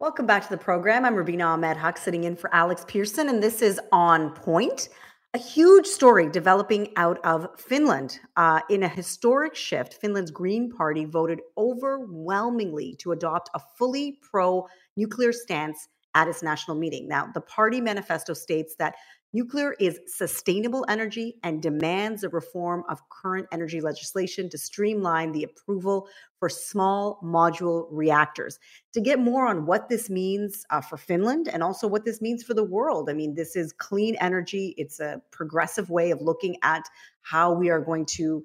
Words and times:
Welcome 0.00 0.26
back 0.26 0.44
to 0.44 0.50
the 0.50 0.56
program. 0.56 1.04
I'm 1.04 1.16
Rubina 1.16 1.44
Ahmed 1.44 1.76
Haq 1.76 1.98
sitting 1.98 2.22
in 2.22 2.36
for 2.36 2.54
Alex 2.54 2.84
Pearson, 2.86 3.28
and 3.28 3.42
this 3.42 3.62
is 3.62 3.80
On 3.90 4.30
Point. 4.30 4.90
A 5.34 5.38
huge 5.38 5.88
story 5.88 6.30
developing 6.30 6.92
out 6.94 7.18
of 7.24 7.48
Finland. 7.58 8.20
Uh, 8.36 8.60
in 8.70 8.84
a 8.84 8.88
historic 8.88 9.56
shift, 9.56 9.94
Finland's 9.94 10.30
Green 10.30 10.70
Party 10.70 11.04
voted 11.04 11.40
overwhelmingly 11.58 12.94
to 13.00 13.10
adopt 13.10 13.50
a 13.54 13.60
fully 13.76 14.20
pro 14.22 14.68
nuclear 14.96 15.32
stance 15.32 15.88
at 16.14 16.28
its 16.28 16.44
national 16.44 16.76
meeting. 16.76 17.08
Now, 17.08 17.30
the 17.34 17.40
party 17.40 17.80
manifesto 17.80 18.34
states 18.34 18.76
that 18.76 18.94
Nuclear 19.34 19.74
is 19.78 20.00
sustainable 20.06 20.86
energy 20.88 21.36
and 21.42 21.60
demands 21.60 22.24
a 22.24 22.30
reform 22.30 22.82
of 22.88 23.06
current 23.10 23.46
energy 23.52 23.78
legislation 23.78 24.48
to 24.48 24.56
streamline 24.56 25.32
the 25.32 25.44
approval 25.44 26.08
for 26.38 26.48
small 26.48 27.20
module 27.22 27.88
reactors. 27.90 28.58
To 28.94 29.02
get 29.02 29.18
more 29.18 29.46
on 29.46 29.66
what 29.66 29.90
this 29.90 30.08
means 30.08 30.64
uh, 30.70 30.80
for 30.80 30.96
Finland 30.96 31.46
and 31.46 31.62
also 31.62 31.86
what 31.86 32.06
this 32.06 32.22
means 32.22 32.42
for 32.42 32.54
the 32.54 32.64
world, 32.64 33.10
I 33.10 33.12
mean, 33.12 33.34
this 33.34 33.54
is 33.54 33.70
clean 33.74 34.16
energy, 34.18 34.74
it's 34.78 34.98
a 34.98 35.20
progressive 35.30 35.90
way 35.90 36.10
of 36.10 36.22
looking 36.22 36.56
at 36.62 36.84
how 37.20 37.52
we 37.52 37.68
are 37.68 37.80
going 37.80 38.06
to 38.06 38.42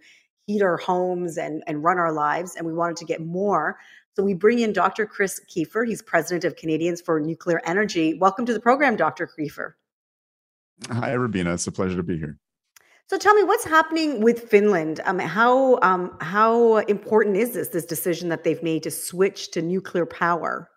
heat 0.48 0.62
our 0.62 0.76
homes 0.76 1.38
and, 1.38 1.64
and 1.66 1.82
run 1.82 1.98
our 1.98 2.12
lives. 2.12 2.58
And 2.58 2.68
we 2.68 2.74
wanted 2.74 2.98
to 2.98 3.06
get 3.06 3.22
more. 3.22 3.78
So 4.18 4.24
we 4.24 4.34
bring 4.34 4.60
in 4.60 4.74
Dr. 4.74 5.06
Chris 5.06 5.40
Keefer. 5.48 5.86
He's 5.88 6.02
president 6.02 6.44
of 6.44 6.58
Canadians 6.58 7.00
for 7.00 7.22
Nuclear 7.22 7.62
Energy. 7.66 8.16
Welcome 8.16 8.46
to 8.48 8.54
the 8.54 8.60
program, 8.60 8.98
Dr. 8.98 9.28
Keefer. 9.28 9.76
Hi, 10.90 11.12
Rubina. 11.12 11.54
It's 11.54 11.68
a 11.68 11.72
pleasure 11.72 11.98
to 11.98 12.04
be 12.04 12.18
here. 12.18 12.38
So 13.10 13.18
tell 13.18 13.36
me 13.36 13.44
what's 13.44 13.66
happening 13.66 14.22
with 14.22 14.50
Finland. 14.50 15.02
Um, 15.06 15.20
how 15.20 15.80
um, 15.82 16.18
how 16.22 16.78
important 16.78 17.38
is 17.38 17.54
this 17.54 17.70
this 17.70 17.86
decision 17.86 18.30
that 18.30 18.44
they've 18.44 18.64
made 18.64 18.84
to 18.84 18.92
switch 18.92 19.52
to 19.52 19.62
nuclear 19.62 20.06
power? 20.06 20.70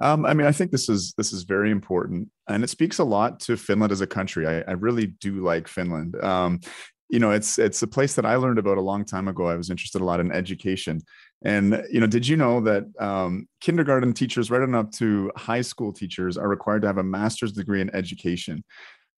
Um, 0.00 0.24
I 0.24 0.32
mean, 0.34 0.46
I 0.46 0.52
think 0.52 0.70
this 0.70 0.88
is 0.88 1.12
this 1.16 1.32
is 1.32 1.42
very 1.42 1.70
important, 1.70 2.28
and 2.48 2.62
it 2.62 2.70
speaks 2.70 2.98
a 2.98 3.04
lot 3.04 3.40
to 3.40 3.56
Finland 3.56 3.92
as 3.92 4.00
a 4.00 4.06
country. 4.06 4.46
I, 4.46 4.60
I 4.60 4.72
really 4.72 5.06
do 5.06 5.42
like 5.42 5.66
Finland. 5.66 6.14
Um, 6.22 6.60
you 7.08 7.18
know, 7.18 7.32
it's 7.32 7.58
it's 7.58 7.82
a 7.82 7.86
place 7.86 8.14
that 8.14 8.26
I 8.26 8.36
learned 8.36 8.58
about 8.58 8.78
a 8.78 8.82
long 8.82 9.04
time 9.04 9.28
ago. 9.28 9.48
I 9.48 9.56
was 9.56 9.70
interested 9.70 10.00
a 10.00 10.04
lot 10.04 10.20
in 10.20 10.30
education, 10.30 11.00
and 11.42 11.84
you 11.90 12.00
know, 12.00 12.06
did 12.06 12.26
you 12.26 12.36
know 12.36 12.60
that 12.62 12.84
um, 12.98 13.48
kindergarten 13.60 14.12
teachers, 14.12 14.50
right 14.50 14.62
on 14.62 14.74
up 14.74 14.90
to 14.92 15.30
high 15.36 15.60
school 15.60 15.92
teachers, 15.92 16.36
are 16.36 16.48
required 16.48 16.82
to 16.82 16.88
have 16.88 16.98
a 16.98 17.02
master's 17.02 17.52
degree 17.52 17.80
in 17.80 17.94
education? 17.94 18.64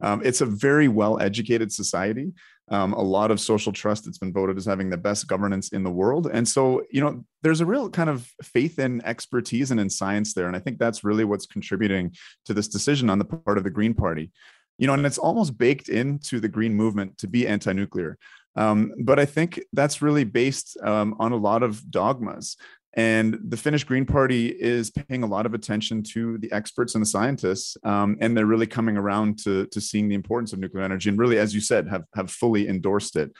Um, 0.02 0.22
it's 0.24 0.40
a 0.40 0.46
very 0.46 0.88
well-educated 0.88 1.70
society. 1.70 2.32
Um, 2.70 2.92
a 2.92 3.02
lot 3.02 3.30
of 3.30 3.40
social 3.40 3.72
trust. 3.72 4.06
It's 4.06 4.18
been 4.18 4.32
voted 4.32 4.56
as 4.56 4.64
having 4.64 4.90
the 4.90 4.96
best 4.96 5.26
governance 5.26 5.70
in 5.70 5.82
the 5.82 5.90
world, 5.90 6.28
and 6.32 6.46
so 6.46 6.84
you 6.90 7.00
know, 7.00 7.24
there's 7.42 7.60
a 7.60 7.66
real 7.66 7.90
kind 7.90 8.10
of 8.10 8.28
faith 8.42 8.78
in 8.78 9.04
expertise 9.04 9.70
and 9.70 9.80
in 9.80 9.90
science 9.90 10.34
there. 10.34 10.46
And 10.46 10.56
I 10.56 10.60
think 10.60 10.78
that's 10.78 11.04
really 11.04 11.24
what's 11.24 11.46
contributing 11.46 12.14
to 12.44 12.54
this 12.54 12.68
decision 12.68 13.10
on 13.10 13.18
the 13.18 13.24
part 13.24 13.58
of 13.58 13.64
the 13.64 13.70
Green 13.70 13.94
Party 13.94 14.30
you 14.80 14.86
know, 14.86 14.94
and 14.94 15.04
it's 15.04 15.18
almost 15.18 15.58
baked 15.58 15.90
into 15.90 16.40
the 16.40 16.48
green 16.48 16.74
movement 16.74 17.18
to 17.18 17.28
be 17.28 17.46
anti-nuclear. 17.46 18.16
Um, 18.56 18.92
but 19.02 19.18
I 19.18 19.24
think 19.24 19.60
that's 19.72 20.02
really 20.02 20.24
based 20.24 20.76
um, 20.82 21.14
on 21.18 21.32
a 21.32 21.36
lot 21.36 21.62
of 21.62 21.90
dogmas. 21.90 22.56
And 22.94 23.38
the 23.48 23.56
Finnish 23.56 23.84
Green 23.84 24.04
Party 24.04 24.48
is 24.48 24.90
paying 24.90 25.22
a 25.22 25.26
lot 25.26 25.46
of 25.46 25.54
attention 25.54 26.02
to 26.14 26.38
the 26.38 26.50
experts 26.50 26.96
and 26.96 27.02
the 27.02 27.06
scientists, 27.06 27.76
um, 27.84 28.16
and 28.20 28.36
they're 28.36 28.46
really 28.46 28.66
coming 28.66 28.96
around 28.96 29.38
to, 29.44 29.66
to 29.66 29.80
seeing 29.80 30.08
the 30.08 30.16
importance 30.16 30.52
of 30.52 30.58
nuclear 30.58 30.82
energy. 30.82 31.08
And 31.08 31.18
really, 31.18 31.38
as 31.38 31.54
you 31.54 31.60
said, 31.60 31.88
have 31.88 32.02
have 32.16 32.32
fully 32.32 32.68
endorsed 32.68 33.14
it 33.14 33.30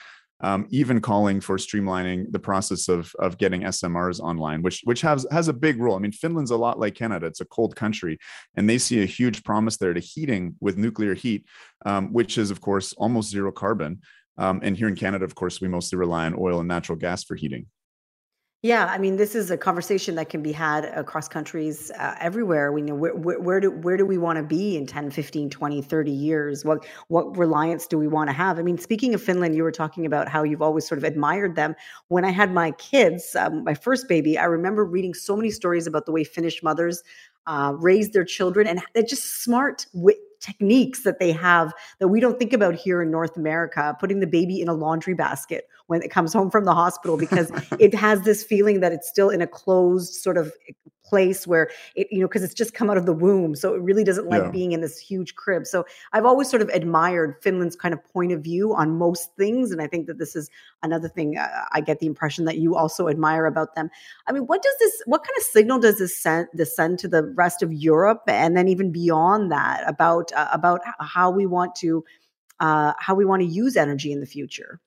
um, 0.42 0.66
even 0.70 1.00
calling 1.00 1.40
for 1.40 1.56
streamlining 1.56 2.32
the 2.32 2.38
process 2.38 2.88
of, 2.88 3.12
of 3.18 3.38
getting 3.38 3.62
SMRs 3.62 4.20
online, 4.20 4.62
which 4.62 4.80
which 4.84 5.02
has 5.02 5.26
has 5.30 5.48
a 5.48 5.52
big 5.52 5.80
role. 5.80 5.96
I 5.96 5.98
mean, 5.98 6.12
Finland's 6.12 6.50
a 6.50 6.56
lot 6.56 6.78
like 6.78 6.94
Canada; 6.94 7.26
it's 7.26 7.40
a 7.40 7.46
cold 7.46 7.76
country, 7.76 8.18
and 8.56 8.68
they 8.68 8.78
see 8.78 9.02
a 9.02 9.06
huge 9.06 9.44
promise 9.44 9.76
there 9.76 9.92
to 9.92 10.00
heating 10.00 10.56
with 10.60 10.78
nuclear 10.78 11.14
heat, 11.14 11.46
um, 11.84 12.12
which 12.12 12.38
is 12.38 12.50
of 12.50 12.60
course 12.60 12.92
almost 12.94 13.30
zero 13.30 13.52
carbon. 13.52 14.00
Um, 14.38 14.60
and 14.62 14.76
here 14.76 14.88
in 14.88 14.96
Canada, 14.96 15.24
of 15.24 15.34
course, 15.34 15.60
we 15.60 15.68
mostly 15.68 15.98
rely 15.98 16.26
on 16.26 16.34
oil 16.38 16.60
and 16.60 16.68
natural 16.68 16.96
gas 16.96 17.24
for 17.24 17.34
heating. 17.34 17.66
Yeah, 18.62 18.84
I 18.92 18.98
mean, 18.98 19.16
this 19.16 19.34
is 19.34 19.50
a 19.50 19.56
conversation 19.56 20.16
that 20.16 20.28
can 20.28 20.42
be 20.42 20.52
had 20.52 20.84
across 20.84 21.28
countries 21.28 21.90
uh, 21.98 22.14
everywhere. 22.20 22.72
We 22.72 22.82
know 22.82 22.94
where, 22.94 23.14
where, 23.14 23.40
where, 23.40 23.58
do 23.58 23.70
where 23.70 23.96
do 23.96 24.04
we 24.04 24.18
want 24.18 24.36
to 24.36 24.42
be 24.42 24.76
in 24.76 24.84
10, 24.84 25.10
15, 25.10 25.48
20, 25.48 25.80
30 25.80 26.10
years? 26.10 26.62
What 26.62 26.84
what 27.08 27.38
reliance 27.38 27.86
do 27.86 27.96
we 27.96 28.06
want 28.06 28.28
to 28.28 28.34
have? 28.34 28.58
I 28.58 28.62
mean, 28.62 28.76
speaking 28.76 29.14
of 29.14 29.22
Finland, 29.22 29.56
you 29.56 29.62
were 29.62 29.72
talking 29.72 30.04
about 30.04 30.28
how 30.28 30.42
you've 30.42 30.60
always 30.60 30.86
sort 30.86 30.98
of 30.98 31.04
admired 31.04 31.56
them. 31.56 31.74
When 32.08 32.26
I 32.26 32.30
had 32.30 32.52
my 32.52 32.72
kids, 32.72 33.34
um, 33.34 33.64
my 33.64 33.72
first 33.72 34.08
baby, 34.08 34.36
I 34.36 34.44
remember 34.44 34.84
reading 34.84 35.14
so 35.14 35.36
many 35.36 35.50
stories 35.50 35.86
about 35.86 36.04
the 36.04 36.12
way 36.12 36.22
Finnish 36.22 36.62
mothers 36.62 37.02
uh, 37.46 37.72
raise 37.78 38.10
their 38.10 38.24
children 38.24 38.66
and 38.66 38.82
they're 38.92 39.02
just 39.02 39.42
smart, 39.42 39.86
techniques 40.40 41.02
that 41.02 41.18
they 41.18 41.32
have 41.32 41.72
that 41.98 42.08
we 42.08 42.20
don't 42.20 42.38
think 42.38 42.52
about 42.52 42.74
here 42.74 43.02
in 43.02 43.10
North 43.10 43.36
America, 43.36 43.96
putting 44.00 44.20
the 44.20 44.26
baby 44.26 44.60
in 44.60 44.68
a 44.68 44.74
laundry 44.74 45.14
basket 45.14 45.68
when 45.86 46.02
it 46.02 46.10
comes 46.10 46.32
home 46.32 46.50
from 46.50 46.64
the 46.64 46.74
hospital 46.74 47.16
because 47.16 47.50
it 47.78 47.94
has 47.94 48.22
this 48.22 48.42
feeling 48.42 48.80
that 48.80 48.92
it's 48.92 49.08
still 49.08 49.30
in 49.30 49.42
a 49.42 49.46
closed 49.46 50.14
sort 50.14 50.36
of 50.36 50.52
place 51.10 51.46
where 51.46 51.68
it, 51.96 52.06
you 52.10 52.20
know, 52.20 52.28
because 52.28 52.44
it's 52.44 52.54
just 52.54 52.72
come 52.72 52.88
out 52.88 52.96
of 52.96 53.04
the 53.04 53.12
womb. 53.12 53.54
So 53.56 53.74
it 53.74 53.82
really 53.82 54.04
doesn't 54.04 54.28
like 54.28 54.44
yeah. 54.44 54.50
being 54.50 54.72
in 54.72 54.80
this 54.80 54.98
huge 54.98 55.34
crib. 55.34 55.66
So 55.66 55.84
I've 56.12 56.24
always 56.24 56.48
sort 56.48 56.62
of 56.62 56.68
admired 56.68 57.34
Finland's 57.42 57.76
kind 57.76 57.92
of 57.92 58.00
point 58.12 58.32
of 58.32 58.40
view 58.42 58.74
on 58.74 58.96
most 58.96 59.34
things. 59.36 59.72
And 59.72 59.82
I 59.82 59.88
think 59.88 60.06
that 60.06 60.18
this 60.18 60.36
is 60.36 60.48
another 60.82 61.08
thing 61.08 61.36
uh, 61.36 61.48
I 61.72 61.80
get 61.80 61.98
the 61.98 62.06
impression 62.06 62.44
that 62.44 62.58
you 62.58 62.76
also 62.76 63.08
admire 63.08 63.46
about 63.46 63.74
them. 63.74 63.90
I 64.26 64.32
mean, 64.32 64.44
what 64.44 64.62
does 64.62 64.76
this, 64.78 65.02
what 65.06 65.22
kind 65.24 65.36
of 65.36 65.42
signal 65.42 65.78
does 65.80 65.98
this 65.98 66.16
send, 66.16 66.46
this 66.54 66.74
send 66.76 66.98
to 67.00 67.08
the 67.08 67.24
rest 67.34 67.62
of 67.62 67.72
Europe 67.72 68.22
and 68.28 68.56
then 68.56 68.68
even 68.68 68.92
beyond 68.92 69.50
that 69.50 69.82
about, 69.88 70.32
uh, 70.32 70.48
about 70.52 70.80
how 71.00 71.30
we 71.30 71.46
want 71.46 71.74
to, 71.76 72.04
uh, 72.60 72.92
how 72.98 73.14
we 73.14 73.24
want 73.24 73.42
to 73.42 73.48
use 73.48 73.76
energy 73.76 74.12
in 74.12 74.20
the 74.20 74.26
future? 74.26 74.80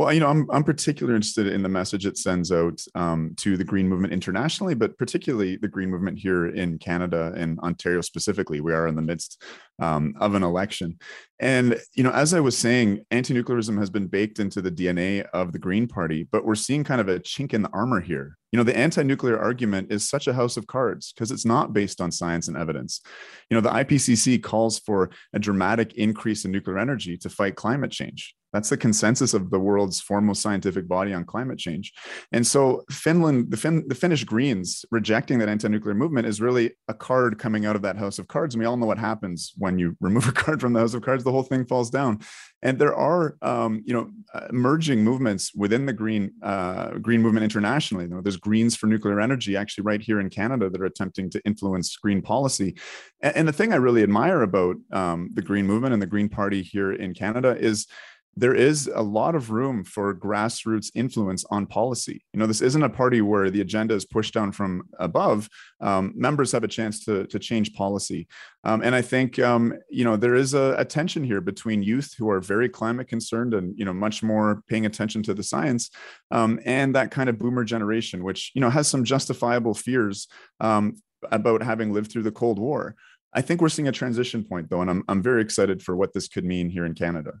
Well, 0.00 0.14
you 0.14 0.20
know, 0.20 0.28
I'm 0.28 0.50
I'm 0.50 0.64
particularly 0.64 1.16
interested 1.16 1.46
in 1.46 1.62
the 1.62 1.68
message 1.68 2.06
it 2.06 2.16
sends 2.16 2.50
out 2.50 2.80
um, 2.94 3.34
to 3.36 3.58
the 3.58 3.64
green 3.64 3.86
movement 3.86 4.14
internationally, 4.14 4.74
but 4.74 4.96
particularly 4.96 5.56
the 5.56 5.68
green 5.68 5.90
movement 5.90 6.18
here 6.18 6.46
in 6.46 6.78
Canada 6.78 7.34
and 7.36 7.60
Ontario 7.60 8.00
specifically. 8.00 8.62
We 8.62 8.72
are 8.72 8.86
in 8.86 8.96
the 8.96 9.02
midst 9.02 9.42
um, 9.78 10.14
of 10.18 10.34
an 10.34 10.42
election, 10.42 10.98
and 11.38 11.78
you 11.92 12.02
know, 12.02 12.12
as 12.12 12.32
I 12.32 12.40
was 12.40 12.56
saying, 12.56 13.04
anti-nuclearism 13.10 13.78
has 13.78 13.90
been 13.90 14.06
baked 14.06 14.38
into 14.38 14.62
the 14.62 14.72
DNA 14.72 15.28
of 15.34 15.52
the 15.52 15.58
Green 15.58 15.86
Party, 15.86 16.26
but 16.32 16.46
we're 16.46 16.54
seeing 16.54 16.82
kind 16.82 17.02
of 17.02 17.10
a 17.10 17.20
chink 17.20 17.52
in 17.52 17.60
the 17.60 17.70
armor 17.74 18.00
here. 18.00 18.38
You 18.52 18.56
know, 18.56 18.64
the 18.64 18.78
anti-nuclear 18.78 19.38
argument 19.38 19.92
is 19.92 20.08
such 20.08 20.26
a 20.28 20.32
house 20.32 20.56
of 20.56 20.66
cards 20.66 21.12
because 21.12 21.30
it's 21.30 21.44
not 21.44 21.74
based 21.74 22.00
on 22.00 22.10
science 22.10 22.48
and 22.48 22.56
evidence. 22.56 23.02
You 23.50 23.54
know, 23.54 23.60
the 23.60 23.84
IPCC 23.84 24.42
calls 24.42 24.78
for 24.78 25.10
a 25.34 25.38
dramatic 25.38 25.92
increase 25.92 26.46
in 26.46 26.52
nuclear 26.52 26.78
energy 26.78 27.18
to 27.18 27.28
fight 27.28 27.54
climate 27.54 27.90
change 27.90 28.34
that's 28.52 28.68
the 28.68 28.76
consensus 28.76 29.34
of 29.34 29.50
the 29.50 29.58
world's 29.58 30.00
foremost 30.00 30.42
scientific 30.42 30.88
body 30.88 31.12
on 31.12 31.24
climate 31.24 31.58
change. 31.58 31.92
And 32.32 32.46
so 32.46 32.84
Finland, 32.90 33.50
the, 33.50 33.56
fin- 33.56 33.86
the 33.88 33.94
Finnish 33.94 34.24
Greens 34.24 34.84
rejecting 34.90 35.38
that 35.38 35.48
anti-nuclear 35.48 35.94
movement 35.94 36.26
is 36.26 36.40
really 36.40 36.72
a 36.88 36.94
card 36.94 37.38
coming 37.38 37.66
out 37.66 37.76
of 37.76 37.82
that 37.82 37.96
house 37.96 38.18
of 38.18 38.28
cards. 38.28 38.54
And 38.54 38.60
we 38.60 38.66
all 38.66 38.76
know 38.76 38.86
what 38.86 38.98
happens 38.98 39.52
when 39.56 39.78
you 39.78 39.96
remove 40.00 40.28
a 40.28 40.32
card 40.32 40.60
from 40.60 40.72
the 40.72 40.80
house 40.80 40.94
of 40.94 41.02
cards, 41.02 41.24
the 41.24 41.32
whole 41.32 41.42
thing 41.42 41.64
falls 41.64 41.90
down. 41.90 42.20
And 42.62 42.78
there 42.78 42.94
are, 42.94 43.36
um, 43.40 43.82
you 43.86 43.94
know, 43.94 44.10
emerging 44.50 45.02
movements 45.02 45.54
within 45.54 45.86
the 45.86 45.94
green 45.94 46.32
uh, 46.42 46.90
green 46.98 47.22
movement 47.22 47.44
internationally. 47.44 48.04
You 48.04 48.10
know, 48.10 48.20
there's 48.20 48.36
Greens 48.36 48.76
for 48.76 48.86
Nuclear 48.86 49.18
Energy, 49.18 49.56
actually, 49.56 49.84
right 49.84 50.00
here 50.00 50.20
in 50.20 50.28
Canada, 50.28 50.68
that 50.68 50.80
are 50.80 50.86
attempting 50.86 51.30
to 51.30 51.40
influence 51.46 51.96
green 51.96 52.20
policy. 52.20 52.76
And, 53.22 53.36
and 53.36 53.48
the 53.48 53.52
thing 53.52 53.72
I 53.72 53.76
really 53.76 54.02
admire 54.02 54.42
about 54.42 54.76
um, 54.92 55.30
the 55.32 55.42
Green 55.42 55.66
movement 55.66 55.94
and 55.94 56.02
the 56.02 56.06
Green 56.06 56.28
Party 56.28 56.62
here 56.62 56.92
in 56.92 57.14
Canada 57.14 57.56
is 57.58 57.86
there 58.36 58.54
is 58.54 58.88
a 58.94 59.02
lot 59.02 59.34
of 59.34 59.50
room 59.50 59.84
for 59.84 60.14
grassroots 60.14 60.90
influence 60.94 61.44
on 61.50 61.66
policy. 61.66 62.24
You 62.32 62.38
know, 62.38 62.46
this 62.46 62.60
isn't 62.60 62.82
a 62.82 62.88
party 62.88 63.20
where 63.20 63.50
the 63.50 63.60
agenda 63.60 63.94
is 63.94 64.04
pushed 64.04 64.34
down 64.34 64.52
from 64.52 64.84
above. 64.98 65.48
Um, 65.80 66.12
members 66.14 66.52
have 66.52 66.64
a 66.64 66.68
chance 66.68 67.04
to, 67.06 67.26
to 67.26 67.38
change 67.38 67.74
policy. 67.74 68.28
Um, 68.62 68.82
and 68.82 68.94
I 68.94 69.02
think, 69.02 69.38
um, 69.38 69.74
you 69.88 70.04
know, 70.04 70.16
there 70.16 70.34
is 70.34 70.54
a, 70.54 70.74
a, 70.78 70.84
tension 70.84 71.24
here 71.24 71.40
between 71.40 71.82
youth 71.82 72.14
who 72.18 72.30
are 72.30 72.40
very 72.40 72.68
climate 72.68 73.08
concerned 73.08 73.54
and, 73.54 73.76
you 73.78 73.84
know, 73.84 73.92
much 73.92 74.22
more 74.22 74.62
paying 74.68 74.86
attention 74.86 75.22
to 75.24 75.34
the 75.34 75.42
science 75.42 75.90
um, 76.30 76.60
and 76.64 76.94
that 76.94 77.10
kind 77.10 77.28
of 77.28 77.38
boomer 77.38 77.64
generation, 77.64 78.22
which, 78.22 78.52
you 78.54 78.60
know, 78.60 78.70
has 78.70 78.86
some 78.86 79.04
justifiable 79.04 79.74
fears 79.74 80.28
um, 80.60 80.96
about 81.30 81.62
having 81.62 81.92
lived 81.92 82.12
through 82.12 82.22
the 82.22 82.32
Cold 82.32 82.58
War. 82.58 82.96
I 83.32 83.40
think 83.42 83.60
we're 83.60 83.68
seeing 83.68 83.88
a 83.88 83.92
transition 83.92 84.44
point, 84.44 84.70
though, 84.70 84.80
and 84.80 84.90
I'm, 84.90 85.04
I'm 85.08 85.22
very 85.22 85.42
excited 85.42 85.82
for 85.82 85.94
what 85.96 86.12
this 86.12 86.28
could 86.28 86.44
mean 86.44 86.68
here 86.68 86.84
in 86.84 86.94
Canada. 86.94 87.34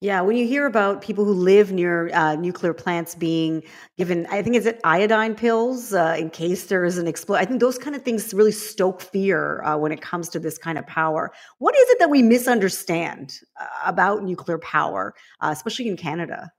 Yeah, 0.00 0.20
when 0.20 0.36
you 0.36 0.46
hear 0.46 0.64
about 0.64 1.02
people 1.02 1.24
who 1.24 1.32
live 1.32 1.72
near 1.72 2.08
uh, 2.14 2.36
nuclear 2.36 2.72
plants 2.72 3.16
being 3.16 3.64
given, 3.96 4.28
I 4.30 4.42
think 4.42 4.54
is 4.54 4.64
it 4.64 4.80
iodine 4.84 5.34
pills 5.34 5.92
uh, 5.92 6.14
in 6.16 6.30
case 6.30 6.66
there 6.66 6.84
is 6.84 6.98
an 6.98 7.08
explosion. 7.08 7.42
I 7.42 7.44
think 7.44 7.58
those 7.58 7.78
kind 7.78 7.96
of 7.96 8.02
things 8.02 8.32
really 8.32 8.52
stoke 8.52 9.00
fear 9.00 9.60
uh, 9.64 9.76
when 9.76 9.90
it 9.90 10.00
comes 10.00 10.28
to 10.30 10.38
this 10.38 10.56
kind 10.56 10.78
of 10.78 10.86
power. 10.86 11.32
What 11.58 11.76
is 11.76 11.88
it 11.88 11.98
that 11.98 12.10
we 12.10 12.22
misunderstand 12.22 13.40
uh, 13.60 13.66
about 13.86 14.22
nuclear 14.22 14.58
power, 14.58 15.14
uh, 15.40 15.50
especially 15.50 15.88
in 15.88 15.96
Canada? 15.96 16.52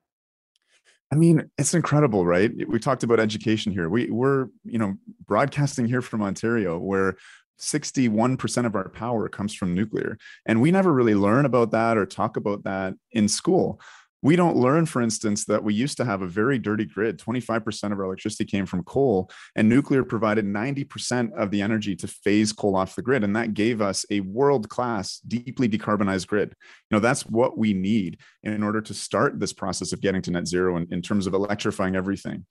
I 1.12 1.16
mean, 1.16 1.50
it's 1.58 1.74
incredible, 1.74 2.26
right? 2.26 2.52
We 2.68 2.78
talked 2.78 3.04
about 3.04 3.22
education 3.22 3.72
here. 3.72 3.90
We 3.90 4.12
we're, 4.12 4.48
you 4.66 4.78
know, 4.78 4.96
broadcasting 5.26 5.88
here 5.88 6.02
from 6.02 6.22
Ontario 6.22 6.78
where 6.78 7.16
61% 7.60 8.66
of 8.66 8.76
our 8.76 8.90
power 8.90 9.30
comes 9.30 9.54
from 9.54 9.76
nuclear. 9.76 10.18
And 10.46 10.62
we 10.62 10.72
never 10.72 10.92
really 10.94 11.16
learn 11.16 11.46
about 11.46 11.72
that 11.72 11.98
or 11.98 12.06
talk 12.06 12.38
about 12.38 12.64
that 12.64 12.94
in 13.12 13.28
school 13.28 13.80
we 14.22 14.36
don't 14.36 14.58
learn, 14.58 14.86
for 14.86 15.02
instance, 15.02 15.46
that 15.46 15.64
we 15.64 15.74
used 15.74 15.98
to 15.98 16.06
have 16.06 16.22
a 16.22 16.28
very 16.28 16.60
dirty 16.60 16.86
grid. 16.86 17.20
25% 17.20 17.92
of 17.92 18.00
our 18.00 18.06
electricity 18.06 18.46
came 18.46 18.66
from 18.66 18.84
coal, 18.84 19.30
and 19.56 19.70
nuclear 19.70 20.04
provided 20.04 20.46
90% 20.46 21.32
of 21.38 21.52
the 21.52 21.62
energy 21.62 21.96
to 21.96 22.08
phase 22.08 22.52
coal 22.52 22.76
off 22.76 22.96
the 22.96 23.02
grid. 23.02 23.24
And 23.24 23.36
that 23.36 23.54
gave 23.54 23.82
us 23.82 24.06
a 24.12 24.20
world 24.22 24.70
class, 24.70 25.20
deeply 25.20 25.70
decarbonized 25.70 26.28
grid. 26.28 26.50
You 26.90 26.98
know, 26.98 27.00
that's 27.00 27.26
what 27.26 27.58
we 27.58 27.74
need 27.74 28.20
in 28.44 28.62
order 28.62 28.82
to 28.82 28.94
start 28.94 29.40
this 29.40 29.54
process 29.54 29.94
of 29.94 30.02
getting 30.02 30.22
to 30.24 30.32
net 30.32 30.48
zero 30.48 30.76
in, 30.76 30.88
in 30.92 31.02
terms 31.02 31.26
of 31.26 31.34
electrifying 31.34 31.96
everything. 31.96 32.46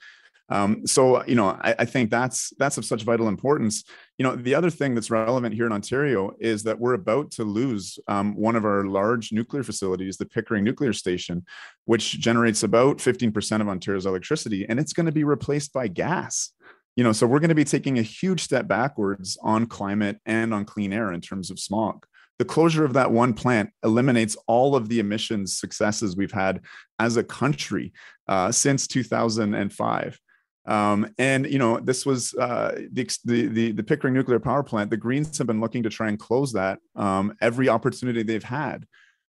Um, 0.50 0.86
so 0.86 1.24
you 1.26 1.34
know, 1.34 1.48
I, 1.60 1.74
I, 1.80 1.84
think 1.84 2.10
that's 2.10 2.52
that's 2.58 2.78
of 2.78 2.84
such 2.84 3.02
vital 3.02 3.28
importance. 3.28 3.84
You 4.16 4.24
know, 4.24 4.34
the 4.34 4.54
other 4.54 4.70
thing 4.70 4.94
that's 4.94 5.10
relevant 5.10 5.54
here 5.54 5.66
in 5.66 5.72
Ontario 5.72 6.32
is 6.40 6.62
that 6.62 6.78
we're 6.78 6.94
about 6.94 7.30
to 7.32 7.44
lose 7.44 7.98
um, 8.08 8.34
one 8.34 8.56
of 8.56 8.64
our 8.64 8.84
large 8.86 9.30
nuclear 9.30 9.62
facilities, 9.62 10.16
the 10.16 10.24
Pickering 10.24 10.64
Nuclear 10.64 10.94
Station, 10.94 11.44
which 11.84 12.18
generates 12.18 12.62
about 12.62 12.98
15% 12.98 13.60
of 13.60 13.68
Ontario's 13.68 14.06
electricity, 14.06 14.66
and 14.68 14.80
it's 14.80 14.94
going 14.94 15.06
to 15.06 15.12
be 15.12 15.24
replaced 15.24 15.72
by 15.72 15.86
gas. 15.86 16.52
You 16.96 17.04
know, 17.04 17.12
so 17.12 17.26
we're 17.26 17.40
going 17.40 17.50
to 17.50 17.54
be 17.54 17.64
taking 17.64 17.98
a 17.98 18.02
huge 18.02 18.42
step 18.42 18.66
backwards 18.66 19.38
on 19.42 19.66
climate 19.66 20.18
and 20.24 20.52
on 20.54 20.64
clean 20.64 20.92
air 20.92 21.12
in 21.12 21.20
terms 21.20 21.50
of 21.50 21.60
smog 21.60 22.06
the 22.38 22.44
closure 22.44 22.84
of 22.84 22.92
that 22.92 23.10
one 23.10 23.34
plant 23.34 23.70
eliminates 23.84 24.36
all 24.46 24.76
of 24.76 24.88
the 24.88 25.00
emissions 25.00 25.58
successes 25.58 26.16
we've 26.16 26.32
had 26.32 26.60
as 26.98 27.16
a 27.16 27.24
country 27.24 27.92
uh, 28.28 28.52
since 28.52 28.86
2005. 28.86 30.20
Um, 30.68 31.14
and 31.18 31.50
you 31.50 31.58
know, 31.58 31.80
this 31.80 32.04
was 32.04 32.34
uh, 32.34 32.78
the, 32.92 33.46
the 33.46 33.72
the 33.72 33.82
Pickering 33.82 34.12
nuclear 34.12 34.38
power 34.38 34.62
plant. 34.62 34.90
The 34.90 34.98
Greens 34.98 35.38
have 35.38 35.46
been 35.46 35.60
looking 35.60 35.82
to 35.82 35.90
try 35.90 36.08
and 36.08 36.18
close 36.18 36.52
that 36.52 36.78
um, 36.94 37.34
every 37.40 37.68
opportunity 37.68 38.22
they've 38.22 38.44
had. 38.44 38.86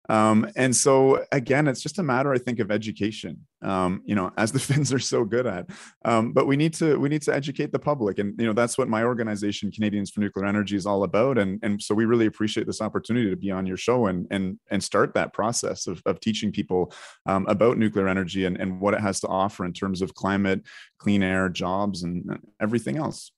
Um, 0.08 0.48
and 0.56 0.74
so 0.74 1.24
again, 1.32 1.66
it's 1.68 1.82
just 1.82 1.98
a 1.98 2.02
matter, 2.02 2.32
I 2.32 2.38
think, 2.38 2.60
of 2.60 2.70
education. 2.70 3.46
Um, 3.62 4.02
you 4.04 4.14
know, 4.14 4.32
as 4.36 4.52
the 4.52 4.58
Finns 4.66 4.92
are 4.92 4.98
so 4.98 5.24
good 5.24 5.46
at. 5.46 5.70
Um, 6.04 6.32
but 6.32 6.46
we 6.46 6.56
need 6.56 6.74
to 6.74 6.98
we 6.98 7.08
need 7.08 7.22
to 7.22 7.34
educate 7.34 7.72
the 7.72 7.78
public, 7.78 8.18
and 8.18 8.38
you 8.38 8.46
know 8.46 8.52
that's 8.52 8.78
what 8.78 8.88
my 8.88 9.02
organization, 9.02 9.70
Canadians 9.70 10.10
for 10.10 10.20
Nuclear 10.20 10.46
Energy, 10.46 10.76
is 10.76 10.86
all 10.86 11.02
about. 11.02 11.38
And 11.38 11.58
and 11.62 11.82
so 11.82 11.94
we 11.94 12.04
really 12.04 12.26
appreciate 12.26 12.66
this 12.66 12.80
opportunity 12.80 13.30
to 13.30 13.36
be 13.36 13.50
on 13.50 13.66
your 13.66 13.76
show 13.76 14.06
and 14.06 14.26
and 14.30 14.58
and 14.70 14.82
start 14.82 15.14
that 15.14 15.32
process 15.32 15.86
of 15.86 16.02
of 16.06 16.20
teaching 16.20 16.52
people 16.52 16.92
um, 17.26 17.46
about 17.48 17.78
nuclear 17.78 18.08
energy 18.08 18.44
and 18.44 18.56
and 18.56 18.80
what 18.80 18.94
it 18.94 19.00
has 19.00 19.20
to 19.20 19.28
offer 19.28 19.64
in 19.64 19.72
terms 19.72 20.02
of 20.02 20.14
climate, 20.14 20.62
clean 20.98 21.22
air, 21.22 21.48
jobs, 21.48 22.02
and 22.02 22.38
everything 22.60 22.96
else. 22.96 23.32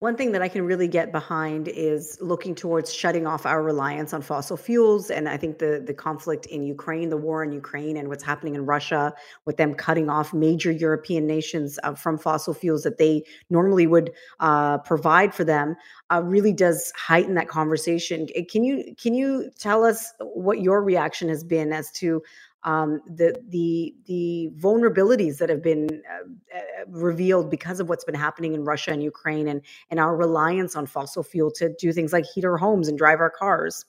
One 0.00 0.14
thing 0.14 0.30
that 0.30 0.42
I 0.42 0.48
can 0.48 0.62
really 0.62 0.86
get 0.86 1.10
behind 1.10 1.66
is 1.66 2.18
looking 2.20 2.54
towards 2.54 2.94
shutting 2.94 3.26
off 3.26 3.44
our 3.44 3.64
reliance 3.64 4.12
on 4.12 4.22
fossil 4.22 4.56
fuels. 4.56 5.10
And 5.10 5.28
I 5.28 5.36
think 5.36 5.58
the, 5.58 5.82
the 5.84 5.92
conflict 5.92 6.46
in 6.46 6.62
Ukraine, 6.62 7.08
the 7.08 7.16
war 7.16 7.42
in 7.42 7.50
Ukraine, 7.50 7.96
and 7.96 8.06
what's 8.08 8.22
happening 8.22 8.54
in 8.54 8.64
Russia, 8.64 9.12
with 9.44 9.56
them 9.56 9.74
cutting 9.74 10.08
off 10.08 10.32
major 10.32 10.70
European 10.70 11.26
nations 11.26 11.80
uh, 11.82 11.94
from 11.94 12.16
fossil 12.16 12.54
fuels 12.54 12.84
that 12.84 12.98
they 12.98 13.24
normally 13.50 13.88
would 13.88 14.12
uh, 14.38 14.78
provide 14.78 15.34
for 15.34 15.42
them, 15.42 15.74
uh, 16.10 16.22
really 16.24 16.52
does 16.52 16.92
heighten 16.96 17.34
that 17.34 17.48
conversation. 17.48 18.28
Can 18.48 18.62
you 18.62 18.94
can 18.96 19.14
you 19.14 19.50
tell 19.58 19.84
us 19.84 20.12
what 20.20 20.60
your 20.60 20.80
reaction 20.80 21.28
has 21.28 21.42
been 21.42 21.72
as 21.72 21.90
to 21.92 22.22
um, 22.64 23.00
the 23.06 23.40
the 23.48 23.94
the 24.06 24.50
vulnerabilities 24.58 25.38
that 25.38 25.48
have 25.48 25.62
been 25.62 26.02
uh, 26.10 26.56
uh, 26.56 26.84
revealed 26.88 27.50
because 27.50 27.80
of 27.80 27.88
what's 27.88 28.04
been 28.04 28.14
happening 28.14 28.54
in 28.54 28.64
Russia 28.64 28.90
and 28.90 29.02
Ukraine, 29.02 29.48
and 29.48 29.62
and 29.90 30.00
our 30.00 30.16
reliance 30.16 30.74
on 30.76 30.86
fossil 30.86 31.22
fuel 31.22 31.50
to 31.52 31.72
do 31.78 31.92
things 31.92 32.12
like 32.12 32.24
heat 32.24 32.44
our 32.44 32.56
homes 32.56 32.88
and 32.88 32.98
drive 32.98 33.20
our 33.20 33.30
cars. 33.30 33.84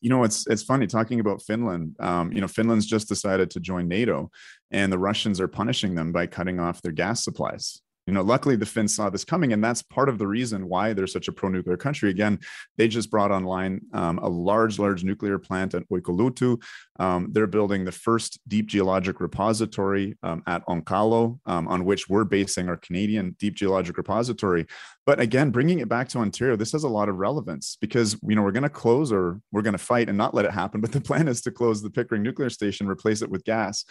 You 0.00 0.10
know, 0.10 0.24
it's 0.24 0.46
it's 0.46 0.62
funny 0.62 0.86
talking 0.86 1.20
about 1.20 1.42
Finland. 1.42 1.96
Um, 1.98 2.32
you 2.32 2.40
know, 2.40 2.48
Finland's 2.48 2.86
just 2.86 3.08
decided 3.08 3.50
to 3.50 3.60
join 3.60 3.88
NATO, 3.88 4.30
and 4.70 4.92
the 4.92 4.98
Russians 4.98 5.40
are 5.40 5.48
punishing 5.48 5.94
them 5.94 6.12
by 6.12 6.26
cutting 6.26 6.60
off 6.60 6.82
their 6.82 6.92
gas 6.92 7.24
supplies 7.24 7.82
you 8.06 8.12
know 8.12 8.22
luckily 8.22 8.56
the 8.56 8.66
finns 8.66 8.94
saw 8.94 9.10
this 9.10 9.24
coming 9.24 9.52
and 9.52 9.62
that's 9.62 9.82
part 9.82 10.08
of 10.08 10.18
the 10.18 10.26
reason 10.26 10.68
why 10.68 10.92
they're 10.92 11.06
such 11.06 11.28
a 11.28 11.32
pro-nuclear 11.32 11.76
country. 11.76 12.10
Again 12.10 12.38
they 12.76 12.88
just 12.88 13.10
brought 13.10 13.30
online 13.30 13.80
um, 13.92 14.18
a 14.18 14.28
large 14.28 14.78
large 14.78 15.04
nuclear 15.04 15.38
plant 15.38 15.74
at 15.74 15.88
Olkiluoto. 15.88 16.62
Um, 16.98 17.28
they're 17.32 17.46
building 17.46 17.84
the 17.84 17.92
first 17.92 18.38
deep 18.48 18.66
geologic 18.66 19.20
repository 19.20 20.16
um, 20.22 20.42
at 20.46 20.64
onkalo 20.66 21.38
um, 21.46 21.68
on 21.68 21.84
which 21.84 22.08
we're 22.08 22.24
basing 22.24 22.68
our 22.68 22.76
canadian 22.76 23.36
deep 23.38 23.54
geologic 23.54 23.96
repository. 23.96 24.66
But 25.04 25.20
again 25.20 25.50
bringing 25.50 25.80
it 25.80 25.88
back 25.88 26.08
to 26.10 26.18
ontario 26.18 26.56
this 26.56 26.72
has 26.72 26.84
a 26.84 26.88
lot 26.88 27.08
of 27.08 27.16
relevance 27.16 27.76
because 27.80 28.16
you 28.22 28.36
know 28.36 28.42
we're 28.42 28.52
going 28.52 28.62
to 28.62 28.68
close 28.68 29.12
or 29.12 29.40
we're 29.52 29.62
going 29.62 29.72
to 29.72 29.78
fight 29.78 30.08
and 30.08 30.18
not 30.18 30.34
let 30.34 30.44
it 30.44 30.52
happen 30.52 30.80
but 30.80 30.92
the 30.92 31.00
plan 31.06 31.28
is 31.28 31.40
to 31.42 31.50
close 31.50 31.82
the 31.82 31.90
pickering 31.90 32.22
nuclear 32.22 32.50
station 32.50 32.88
replace 32.88 33.22
it 33.22 33.30
with 33.30 33.44
gas 33.44 33.84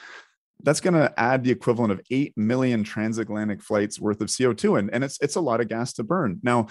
that's 0.63 0.81
going 0.81 0.93
to 0.93 1.13
add 1.17 1.43
the 1.43 1.51
equivalent 1.51 1.91
of 1.91 2.01
8 2.09 2.33
million 2.37 2.83
transatlantic 2.83 3.61
flights 3.61 3.99
worth 3.99 4.21
of 4.21 4.27
CO2 4.29 4.79
and, 4.79 4.93
and 4.93 5.03
it's 5.03 5.17
it's 5.21 5.35
a 5.35 5.41
lot 5.41 5.61
of 5.61 5.67
gas 5.67 5.93
to 5.93 6.03
burn. 6.03 6.39
Now, 6.43 6.67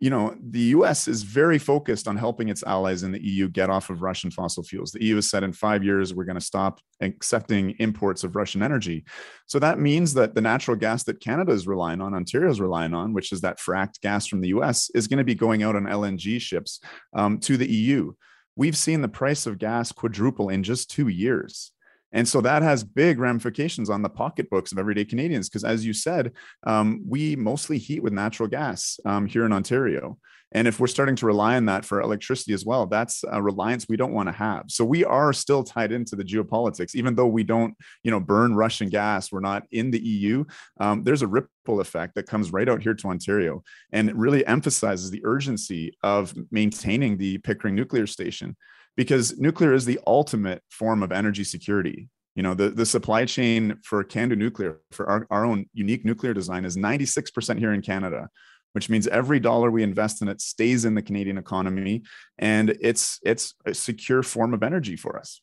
you 0.00 0.10
know, 0.10 0.36
the 0.40 0.60
US 0.60 1.08
is 1.08 1.22
very 1.22 1.58
focused 1.58 2.08
on 2.08 2.16
helping 2.16 2.48
its 2.48 2.62
allies 2.64 3.04
in 3.04 3.12
the 3.12 3.24
EU 3.24 3.48
get 3.48 3.70
off 3.70 3.90
of 3.90 4.02
Russian 4.02 4.30
fossil 4.30 4.62
fuels. 4.62 4.92
The 4.92 5.02
EU 5.04 5.14
has 5.16 5.30
said 5.30 5.44
in 5.44 5.52
5 5.52 5.84
years 5.84 6.12
we're 6.12 6.24
going 6.24 6.38
to 6.38 6.44
stop 6.44 6.80
accepting 7.00 7.70
imports 7.78 8.24
of 8.24 8.36
Russian 8.36 8.62
energy. 8.62 9.04
So 9.46 9.58
that 9.60 9.78
means 9.78 10.14
that 10.14 10.34
the 10.34 10.40
natural 10.40 10.76
gas 10.76 11.04
that 11.04 11.20
Canada 11.20 11.52
is 11.52 11.66
relying 11.66 12.00
on, 12.00 12.12
Ontario 12.12 12.50
is 12.50 12.60
relying 12.60 12.92
on, 12.92 13.14
which 13.14 13.32
is 13.32 13.40
that 13.42 13.58
fracked 13.58 14.00
gas 14.00 14.26
from 14.26 14.40
the 14.40 14.48
US, 14.48 14.90
is 14.94 15.06
going 15.06 15.18
to 15.18 15.24
be 15.24 15.34
going 15.34 15.62
out 15.62 15.76
on 15.76 15.84
LNG 15.84 16.40
ships 16.40 16.80
um, 17.14 17.38
to 17.40 17.56
the 17.56 17.70
EU. 17.70 18.12
We've 18.56 18.76
seen 18.76 19.00
the 19.00 19.08
price 19.08 19.46
of 19.46 19.58
gas 19.58 19.90
quadruple 19.90 20.48
in 20.48 20.62
just 20.62 20.90
2 20.90 21.08
years. 21.08 21.72
And 22.14 22.26
so 22.26 22.40
that 22.40 22.62
has 22.62 22.84
big 22.84 23.18
ramifications 23.18 23.90
on 23.90 24.00
the 24.00 24.08
pocketbooks 24.08 24.72
of 24.72 24.78
everyday 24.78 25.04
Canadians. 25.04 25.48
Because 25.48 25.64
as 25.64 25.84
you 25.84 25.92
said, 25.92 26.32
um, 26.62 27.02
we 27.06 27.36
mostly 27.36 27.76
heat 27.76 28.02
with 28.02 28.12
natural 28.12 28.48
gas 28.48 28.98
um, 29.04 29.26
here 29.26 29.44
in 29.44 29.52
Ontario. 29.52 30.16
And 30.52 30.68
if 30.68 30.78
we're 30.78 30.86
starting 30.86 31.16
to 31.16 31.26
rely 31.26 31.56
on 31.56 31.66
that 31.66 31.84
for 31.84 32.00
electricity 32.00 32.52
as 32.52 32.64
well, 32.64 32.86
that's 32.86 33.24
a 33.28 33.42
reliance 33.42 33.88
we 33.88 33.96
don't 33.96 34.12
want 34.12 34.28
to 34.28 34.32
have. 34.32 34.66
So 34.68 34.84
we 34.84 35.04
are 35.04 35.32
still 35.32 35.64
tied 35.64 35.90
into 35.90 36.14
the 36.14 36.22
geopolitics, 36.22 36.94
even 36.94 37.16
though 37.16 37.26
we 37.26 37.42
don't, 37.42 37.74
you 38.04 38.12
know, 38.12 38.20
burn 38.20 38.54
Russian 38.54 38.88
gas. 38.88 39.32
We're 39.32 39.40
not 39.40 39.64
in 39.72 39.90
the 39.90 39.98
EU. 39.98 40.44
Um, 40.78 41.02
there's 41.02 41.22
a 41.22 41.26
ripple 41.26 41.80
effect 41.80 42.14
that 42.14 42.28
comes 42.28 42.52
right 42.52 42.68
out 42.68 42.82
here 42.82 42.94
to 42.94 43.08
Ontario, 43.08 43.64
and 43.92 44.08
it 44.08 44.14
really 44.14 44.46
emphasizes 44.46 45.10
the 45.10 45.22
urgency 45.24 45.96
of 46.04 46.32
maintaining 46.52 47.16
the 47.16 47.38
Pickering 47.38 47.74
nuclear 47.74 48.06
station 48.06 48.56
because 48.96 49.38
nuclear 49.38 49.72
is 49.72 49.84
the 49.84 50.00
ultimate 50.06 50.62
form 50.70 51.02
of 51.02 51.12
energy 51.12 51.44
security. 51.44 52.08
You 52.34 52.42
know, 52.42 52.54
the, 52.54 52.70
the 52.70 52.86
supply 52.86 53.24
chain 53.24 53.78
for 53.84 54.02
CANDU 54.02 54.36
Nuclear, 54.36 54.80
for 54.90 55.08
our, 55.08 55.26
our 55.30 55.44
own 55.44 55.66
unique 55.72 56.04
nuclear 56.04 56.34
design, 56.34 56.64
is 56.64 56.76
96% 56.76 57.58
here 57.58 57.72
in 57.72 57.80
Canada, 57.80 58.28
which 58.72 58.90
means 58.90 59.06
every 59.06 59.38
dollar 59.38 59.70
we 59.70 59.84
invest 59.84 60.20
in 60.20 60.28
it 60.28 60.40
stays 60.40 60.84
in 60.84 60.94
the 60.94 61.02
Canadian 61.02 61.38
economy, 61.38 62.02
and 62.38 62.76
it's 62.80 63.20
it's 63.22 63.54
a 63.64 63.72
secure 63.72 64.22
form 64.22 64.52
of 64.52 64.64
energy 64.64 64.96
for 64.96 65.16
us. 65.16 65.40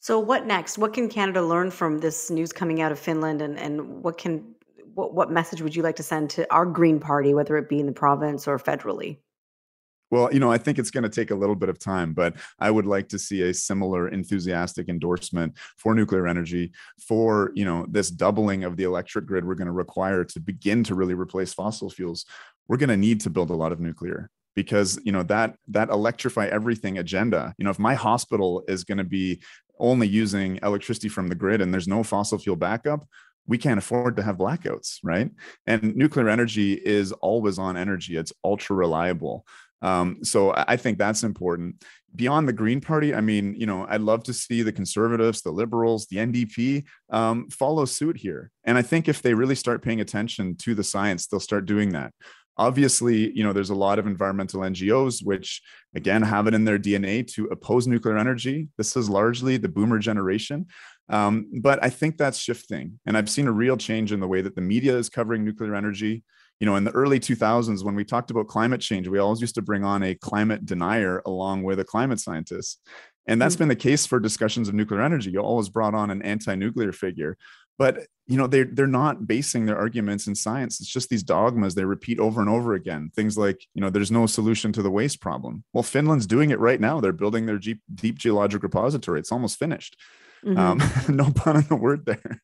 So, 0.00 0.18
what 0.18 0.46
next? 0.46 0.78
What 0.78 0.94
can 0.94 1.08
Canada 1.08 1.42
learn 1.42 1.70
from 1.70 1.98
this 1.98 2.28
news 2.28 2.52
coming 2.52 2.82
out 2.82 2.90
of 2.90 2.98
Finland, 2.98 3.40
and 3.40 3.56
and 3.56 4.02
what 4.02 4.18
can 4.18 4.56
what, 4.94 5.14
what 5.14 5.30
message 5.30 5.62
would 5.62 5.76
you 5.76 5.82
like 5.82 5.96
to 5.96 6.02
send 6.02 6.30
to 6.30 6.52
our 6.52 6.66
Green 6.66 6.98
Party, 6.98 7.34
whether 7.34 7.56
it 7.56 7.68
be 7.68 7.78
in 7.78 7.86
the 7.86 7.92
province 7.92 8.48
or 8.48 8.58
federally? 8.58 9.18
Well, 10.12 10.28
you 10.30 10.40
know, 10.40 10.52
I 10.52 10.58
think 10.58 10.78
it's 10.78 10.90
going 10.90 11.04
to 11.04 11.08
take 11.08 11.30
a 11.30 11.34
little 11.34 11.54
bit 11.54 11.70
of 11.70 11.78
time, 11.78 12.12
but 12.12 12.34
I 12.58 12.70
would 12.70 12.84
like 12.84 13.08
to 13.08 13.18
see 13.18 13.40
a 13.42 13.54
similar 13.54 14.08
enthusiastic 14.08 14.90
endorsement 14.90 15.56
for 15.78 15.94
nuclear 15.94 16.26
energy, 16.26 16.72
for, 17.00 17.50
you 17.54 17.64
know, 17.64 17.86
this 17.88 18.10
doubling 18.10 18.64
of 18.64 18.76
the 18.76 18.84
electric 18.84 19.24
grid 19.24 19.42
we're 19.46 19.54
going 19.54 19.66
to 19.66 19.72
require 19.72 20.22
to 20.22 20.38
begin 20.38 20.84
to 20.84 20.94
really 20.94 21.14
replace 21.14 21.54
fossil 21.54 21.88
fuels. 21.88 22.26
We're 22.68 22.76
going 22.76 22.90
to 22.90 22.96
need 22.98 23.22
to 23.22 23.30
build 23.30 23.48
a 23.48 23.54
lot 23.54 23.72
of 23.72 23.80
nuclear 23.80 24.28
because 24.54 25.00
you 25.02 25.12
know 25.12 25.22
that 25.22 25.56
that 25.68 25.88
electrify 25.88 26.46
everything 26.46 26.98
agenda. 26.98 27.54
You 27.56 27.64
know 27.64 27.70
if 27.70 27.78
my 27.78 27.94
hospital 27.94 28.64
is 28.68 28.84
going 28.84 28.98
to 28.98 29.04
be 29.04 29.40
only 29.78 30.06
using 30.06 30.58
electricity 30.62 31.08
from 31.08 31.28
the 31.28 31.34
grid 31.34 31.62
and 31.62 31.72
there's 31.72 31.88
no 31.88 32.02
fossil 32.02 32.38
fuel 32.38 32.56
backup 32.56 33.06
we 33.48 33.58
can't 33.58 33.78
afford 33.78 34.14
to 34.16 34.22
have 34.22 34.36
blackouts 34.36 34.98
right? 35.02 35.30
And 35.66 35.96
nuclear 35.96 36.28
energy 36.28 36.74
is 36.74 37.10
always 37.12 37.58
on 37.58 37.76
energy. 37.76 38.16
It's 38.16 38.32
ultra 38.44 38.76
reliable 38.76 39.44
um, 39.82 40.18
so 40.22 40.54
I 40.56 40.76
think 40.76 40.96
that's 40.96 41.24
important. 41.24 41.84
Beyond 42.14 42.46
the 42.46 42.52
Green 42.52 42.80
Party, 42.80 43.14
I 43.14 43.20
mean, 43.20 43.54
you 43.58 43.66
know, 43.66 43.86
I'd 43.88 44.00
love 44.00 44.22
to 44.24 44.32
see 44.32 44.62
the 44.62 44.72
conservatives, 44.72 45.42
the 45.42 45.50
liberals, 45.50 46.06
the 46.06 46.18
NDP 46.18 46.84
um, 47.10 47.48
follow 47.48 47.84
suit 47.84 48.16
here. 48.16 48.50
And 48.64 48.78
I 48.78 48.82
think 48.82 49.08
if 49.08 49.22
they 49.22 49.34
really 49.34 49.54
start 49.54 49.82
paying 49.82 50.00
attention 50.00 50.56
to 50.58 50.74
the 50.74 50.84
science, 50.84 51.26
they'll 51.26 51.40
start 51.40 51.66
doing 51.66 51.90
that. 51.92 52.12
Obviously, 52.58 53.32
you 53.34 53.42
know, 53.42 53.54
there's 53.54 53.70
a 53.70 53.74
lot 53.74 53.98
of 53.98 54.06
environmental 54.06 54.60
NGOs 54.60 55.24
which, 55.24 55.62
again, 55.94 56.20
have 56.20 56.46
it 56.46 56.54
in 56.54 56.64
their 56.64 56.78
DNA 56.78 57.26
to 57.32 57.46
oppose 57.46 57.86
nuclear 57.86 58.18
energy. 58.18 58.68
This 58.76 58.94
is 58.94 59.08
largely 59.08 59.56
the 59.56 59.68
boomer 59.70 59.98
generation. 59.98 60.66
Um, 61.08 61.46
but 61.60 61.82
I 61.82 61.88
think 61.88 62.18
that's 62.18 62.38
shifting. 62.38 63.00
And 63.06 63.16
I've 63.16 63.30
seen 63.30 63.48
a 63.48 63.52
real 63.52 63.78
change 63.78 64.12
in 64.12 64.20
the 64.20 64.28
way 64.28 64.42
that 64.42 64.54
the 64.54 64.60
media 64.60 64.96
is 64.96 65.08
covering 65.08 65.44
nuclear 65.44 65.74
energy. 65.74 66.24
You 66.62 66.66
know, 66.66 66.76
in 66.76 66.84
the 66.84 66.92
early 66.92 67.18
2000s, 67.18 67.82
when 67.82 67.96
we 67.96 68.04
talked 68.04 68.30
about 68.30 68.46
climate 68.46 68.80
change, 68.80 69.08
we 69.08 69.18
always 69.18 69.40
used 69.40 69.56
to 69.56 69.62
bring 69.62 69.82
on 69.82 70.04
a 70.04 70.14
climate 70.14 70.64
denier 70.64 71.20
along 71.26 71.64
with 71.64 71.80
a 71.80 71.84
climate 71.84 72.20
scientist. 72.20 72.80
And 73.26 73.42
that's 73.42 73.56
mm-hmm. 73.56 73.62
been 73.62 73.68
the 73.70 73.74
case 73.74 74.06
for 74.06 74.20
discussions 74.20 74.68
of 74.68 74.74
nuclear 74.74 75.02
energy. 75.02 75.32
You 75.32 75.40
always 75.40 75.68
brought 75.68 75.96
on 75.96 76.08
an 76.12 76.22
anti-nuclear 76.22 76.92
figure, 76.92 77.36
but 77.78 78.06
you 78.28 78.36
know 78.36 78.46
they're 78.46 78.68
they're 78.70 78.86
not 78.86 79.26
basing 79.26 79.66
their 79.66 79.76
arguments 79.76 80.28
in 80.28 80.36
science. 80.36 80.80
It's 80.80 80.88
just 80.88 81.08
these 81.08 81.24
dogmas 81.24 81.74
they 81.74 81.84
repeat 81.84 82.20
over 82.20 82.40
and 82.40 82.48
over 82.48 82.74
again. 82.74 83.10
Things 83.16 83.36
like 83.36 83.66
you 83.74 83.80
know 83.80 83.90
there's 83.90 84.12
no 84.12 84.26
solution 84.26 84.72
to 84.74 84.82
the 84.82 84.90
waste 84.90 85.20
problem. 85.20 85.64
Well, 85.72 85.82
Finland's 85.82 86.28
doing 86.28 86.50
it 86.50 86.60
right 86.60 86.80
now. 86.80 87.00
They're 87.00 87.12
building 87.12 87.46
their 87.46 87.58
deep, 87.58 87.80
deep 87.92 88.18
geologic 88.18 88.62
repository. 88.62 89.18
It's 89.18 89.32
almost 89.32 89.58
finished. 89.58 89.96
Mm-hmm. 90.44 90.58
Um, 90.58 90.80
no 91.16 91.32
pun 91.32 91.56
on 91.56 91.66
the 91.68 91.74
word 91.74 92.06
there. 92.06 92.40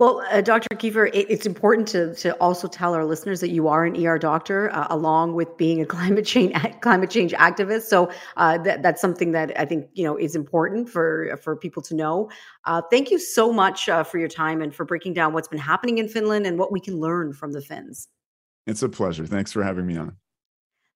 Well, 0.00 0.24
uh, 0.28 0.40
Dr. 0.40 0.74
Keefer, 0.74 1.06
it, 1.14 1.26
it's 1.30 1.46
important 1.46 1.86
to 1.88 2.14
to 2.16 2.34
also 2.40 2.66
tell 2.66 2.94
our 2.94 3.04
listeners 3.04 3.40
that 3.40 3.50
you 3.50 3.68
are 3.68 3.84
an 3.84 3.94
ER 4.04 4.18
doctor, 4.18 4.70
uh, 4.72 4.88
along 4.90 5.34
with 5.34 5.56
being 5.56 5.80
a 5.80 5.86
climate 5.94 6.26
change 6.26 6.52
climate 6.80 7.10
change 7.10 7.32
activist. 7.32 7.82
So 7.82 8.10
uh, 8.36 8.58
that, 8.58 8.82
that's 8.82 9.00
something 9.00 9.30
that 9.32 9.58
I 9.58 9.64
think 9.64 9.86
you 9.94 10.04
know 10.04 10.16
is 10.16 10.34
important 10.34 10.88
for 10.88 11.38
for 11.42 11.54
people 11.54 11.80
to 11.82 11.94
know. 11.94 12.28
Uh, 12.64 12.82
thank 12.90 13.12
you 13.12 13.20
so 13.20 13.52
much 13.52 13.88
uh, 13.88 14.02
for 14.02 14.18
your 14.18 14.28
time 14.28 14.60
and 14.62 14.74
for 14.74 14.84
breaking 14.84 15.14
down 15.14 15.32
what's 15.32 15.48
been 15.48 15.60
happening 15.60 15.98
in 15.98 16.08
Finland 16.08 16.44
and 16.44 16.58
what 16.58 16.72
we 16.72 16.80
can 16.80 16.98
learn 16.98 17.32
from 17.32 17.52
the 17.52 17.60
Finns. 17.60 18.08
It's 18.66 18.82
a 18.82 18.88
pleasure. 18.88 19.26
Thanks 19.26 19.52
for 19.52 19.62
having 19.62 19.86
me 19.86 19.96
on. 19.96 20.16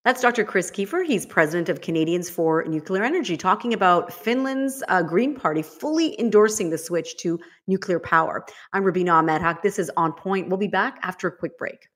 That's 0.04 0.22
Dr. 0.22 0.44
Chris 0.44 0.70
Keefer. 0.70 1.04
He's 1.04 1.26
president 1.26 1.68
of 1.68 1.80
Canadians 1.80 2.30
for 2.30 2.64
Nuclear 2.64 3.02
Energy, 3.02 3.36
talking 3.36 3.74
about 3.74 4.12
Finland's 4.12 4.82
uh, 4.88 5.02
Green 5.02 5.34
Party 5.34 5.60
fully 5.60 6.18
endorsing 6.20 6.70
the 6.70 6.78
switch 6.78 7.16
to 7.18 7.38
nuclear 7.66 7.98
power. 7.98 8.46
I'm 8.72 8.84
Rubina 8.84 9.10
Ahmed 9.10 9.42
Haq. 9.42 9.62
This 9.62 9.78
is 9.78 9.90
On 9.96 10.12
Point. 10.12 10.48
We'll 10.48 10.56
be 10.56 10.68
back 10.68 11.00
after 11.02 11.26
a 11.26 11.36
quick 11.36 11.58
break. 11.58 11.88